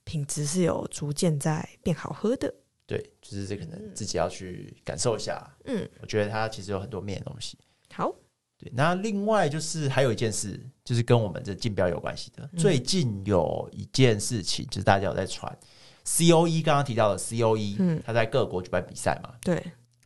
[0.03, 2.53] 品质是有逐渐在变好喝的。
[2.85, 5.41] 对，就是这可能自己要去感受一下。
[5.65, 7.57] 嗯，我觉得它其实有很多面的东西。
[7.93, 8.13] 好。
[8.55, 12.47] 对那另外就是还有一件事，就是跟我们这竞标有关系的。
[12.53, 15.51] 嗯、最近有一件事情，就是大家有在传
[16.05, 19.33] ，COE 刚刚提到的 COE，嗯，他在各国举办比赛嘛。
[19.41, 19.61] 对，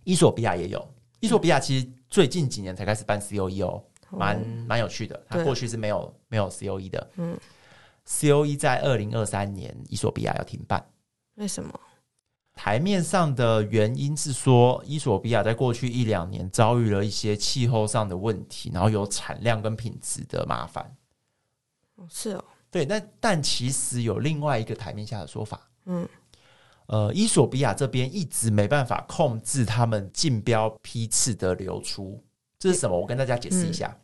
[0.05, 0.87] 伊索比亚也有。
[1.19, 5.21] 伊索比亚其实最近几年才开始办 COE 哦，蛮蛮、哦、有趣的。
[5.27, 7.11] 他过去是没有没有 COE 的。
[7.17, 7.37] 嗯
[8.07, 10.83] ，COE 在二零二三年伊索比亚要停办，
[11.35, 11.79] 为什么？
[12.55, 20.95] 台面上的原因是说，伊索比亚在过去一两年遭遇了一些气候上的问题，然后有产量跟品质的麻烦。
[22.09, 26.07] 是哦，对，那但其实有另外一个台面下的说法，嗯，
[26.87, 32.23] 呃，伊索比亚这边一直没办法控制他们竞标批次的流出，
[32.57, 32.99] 这是什么？
[32.99, 34.01] 我跟大家解释一下，嗯、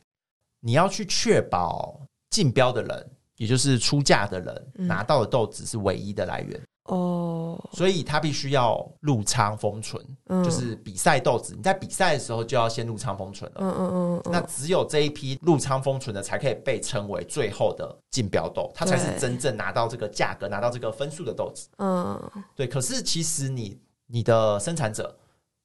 [0.60, 6.62] 你要去确保竞标的人，也就是出价的人、嗯、拿到的豆子是唯一的来源。
[6.86, 13.62] 哦，oh, 所以他必须要入仓封存，嗯、就是比赛豆子，你在比赛的时候就要先入仓封存了。
[13.62, 21.69] 嗯嗯嗯，嗯，那只有这一批入仓封存的才可以被称为最后的竞标豆，它才是真正拿到这个价格、拿到这个分数的豆子。
[21.78, 22.22] 嗯，
[22.54, 22.67] 对。
[22.67, 25.17] 可是其实你你的生产者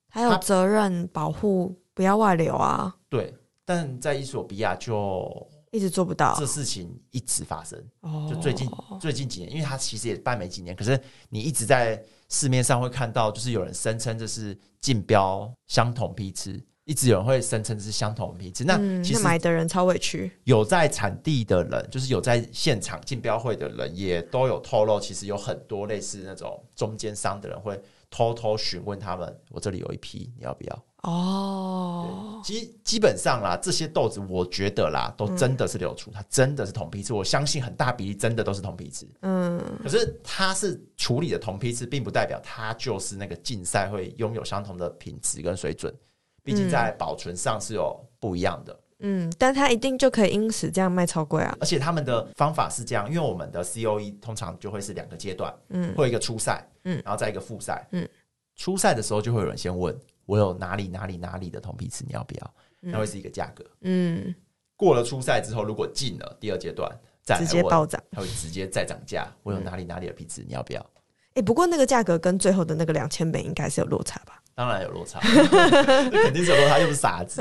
[0.09, 2.95] 还有责任保护，不要外流啊。
[3.09, 5.49] 对，但在伊索比亚就。
[5.71, 7.79] 一直做不到，这事情一直发生。
[8.01, 18.65] 哦就最近最近几年，因为它其实也办没几年，可是你一直在市面上会看到，就是有人声称这是竞标相同批次，一直有人会声称是相同批次。
[18.65, 20.31] 那其实买的人超委屈。
[20.45, 39.09] 有在产地的人，就是有在现场竞标会的人，也都有透露，其实有很多类似那种中间商的人会偷偷询问他们：“我这里有一批，你要不要？”哦，基基本上啦，这些豆子我觉得啦，都真的是流出，嗯、它真的是同批次，我相信很大比例真的都是同批次。
[39.21, 45.95] 嗯，可是它是处理的同批次，并不代表它就是那个竞赛会拥有相同的品质跟水准，
[46.43, 48.77] 毕竟在保存上是有不一样的。
[49.01, 51.57] 嗯，但他一定就可以因此这样卖超贵啊！
[51.61, 58.09] 而且他们的方法是这样，因为我们的 COE 通常就会是两个阶段，嗯，会有一个初赛，嗯，然后再一个复赛，嗯，
[58.57, 59.97] 初赛的时候就会有人先问。
[60.27, 62.55] 我有哪里哪里哪里的铜批次，你要不要？
[62.81, 63.65] 那会是一个价格。
[63.81, 64.35] 嗯，
[64.77, 66.91] 过了初赛之后，如果进了第二阶段，
[67.23, 69.27] 再直接暴涨，它会直接再涨价。
[69.43, 70.87] 我有哪里哪里的批次，你要不要？
[71.33, 74.38] 哎，不过那个价格跟最后的那个两千美应该是有落差吧？
[74.59, 75.21] 当然有落差，
[76.11, 77.41] 肯定是有落差，又不是傻子。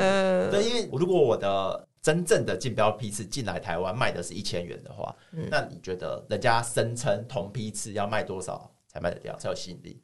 [0.52, 10.00] 对，因为如果我的真正的竞标批次进来台湾卖的是一千元的话，嗯，那你觉得人家声称同批次要卖多少才卖得掉，才有吸引力？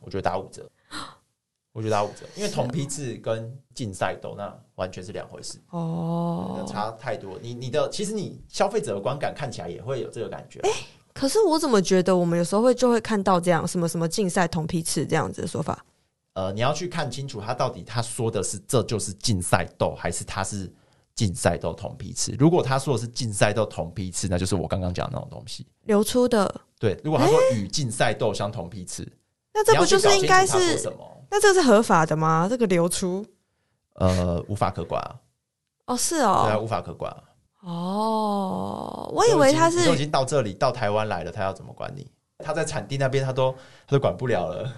[0.00, 0.68] 我觉得打五折。
[1.70, 7.38] 我觉得打五折， 因为同批次跟竞赛斗那完全是两回事哦，差太多。
[7.40, 10.58] 你你的其实你消费者的观感看起来也会有这个感觉。
[10.62, 10.76] 哎、欸，
[11.14, 15.84] 可是我怎么觉得我们有时候会就会看到这样什么什么竞赛同批次这样子的说法？
[16.36, 20.70] 呃，你要去看清楚他到底他说的是这就是竞赛斗，还是他是
[21.14, 22.36] 竞赛斗同批次？
[22.38, 26.54] 如果他说的是竞赛斗同批次，那就是我刚刚讲的那种东西流出的。
[26.78, 29.12] 对，如果他说与竞赛斗相同批次，欸、
[29.54, 31.26] 那这不就是应该是什么？
[31.30, 32.46] 那这个是合法的吗？
[32.50, 33.24] 这个流出，
[33.94, 35.16] 呃，无法可管啊。
[35.86, 37.22] 哦，是哦，对啊，无法可管啊。
[37.62, 42.06] 哦，我以为他是都已经到这里到台湾来了，他要怎么管你？
[42.44, 43.52] 他在产地那边，他都
[43.86, 44.70] 他都管不了了。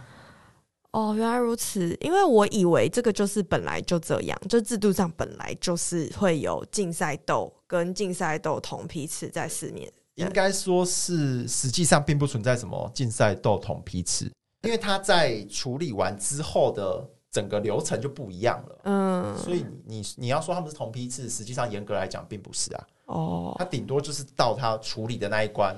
[0.92, 1.96] 哦，原来如此。
[2.00, 9.90] 因为我以为这个就是本来就这样，就制度上本来就是会有竞赛斗跟竞赛斗同批次在市面。
[10.14, 14.30] 应该说是，实际上并不存在什么竞赛斗同批次。
[14.62, 25.76] 因为它在处理完之后的整个流程就不一样了，嗯，所以你你要说他们是同批次，实际上严格来讲并不是啊，哦，他顶多就是到他处理的那一关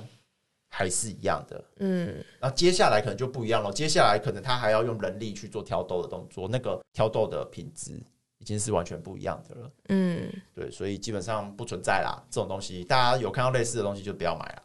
[0.73, 8.01] 还是一样的，嗯，然后接下来可能就不一样了，接下来可能他还要用人力去做挑豆的动作，那个挑豆的品质
[8.37, 14.63] 已经是完全不一样的了，嗯，对，所以基本上不存在啦，这种东西大家有看到类似的东西就不要买了。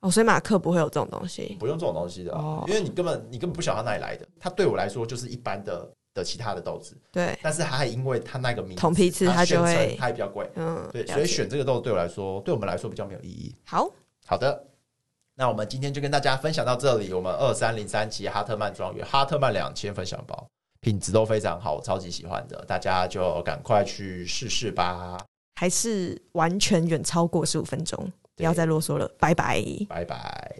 [0.00, 13.54] 哦，所以马克不会有这种东西，不用这种东西的，哦，因为你根本你根本不晓得他哪里来的，他对我来说就是一般的的其他的豆子，对，但是他还因为他那个名同批次，他就会他也比较贵，嗯，对，所以选这个豆对我来说，对我们来说比较没有意义。
[13.64, 13.88] 好。
[14.28, 14.60] 好的，
[15.38, 20.48] 那我们今天就跟大家分享到这里，我们二三零三期哈特曼庄园哈特曼两千分享包，
[20.80, 25.18] 品质都非常好，我超级喜欢的，大家就赶快去试试吧，
[25.56, 28.10] 还是完全远超过十五分钟。
[28.34, 30.56] 不要再啰嗦了，拜拜，拜拜。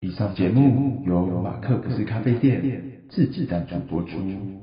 [0.00, 4.61] 以上节目由马克不是咖啡店自制赞助播出。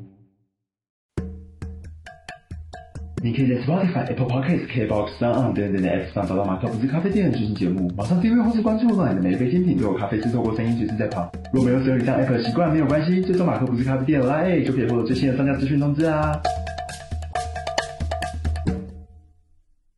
[3.21, 7.91] 你可以在 Spotify、Apple Podcasts、KBox、s o n 等等的 App 上找到马克不是咖啡店的最新节目。
[7.97, 11.29] 马上订阅或是关注，让你的每一杯精品都有咖啡制作过声音随时在旁。
[11.51, 16.31] 如果没有使用以上 App 的习惯，没有关系，就搜马克不是咖啡店的 LINE 就可以获得最新的商家资讯通知啊。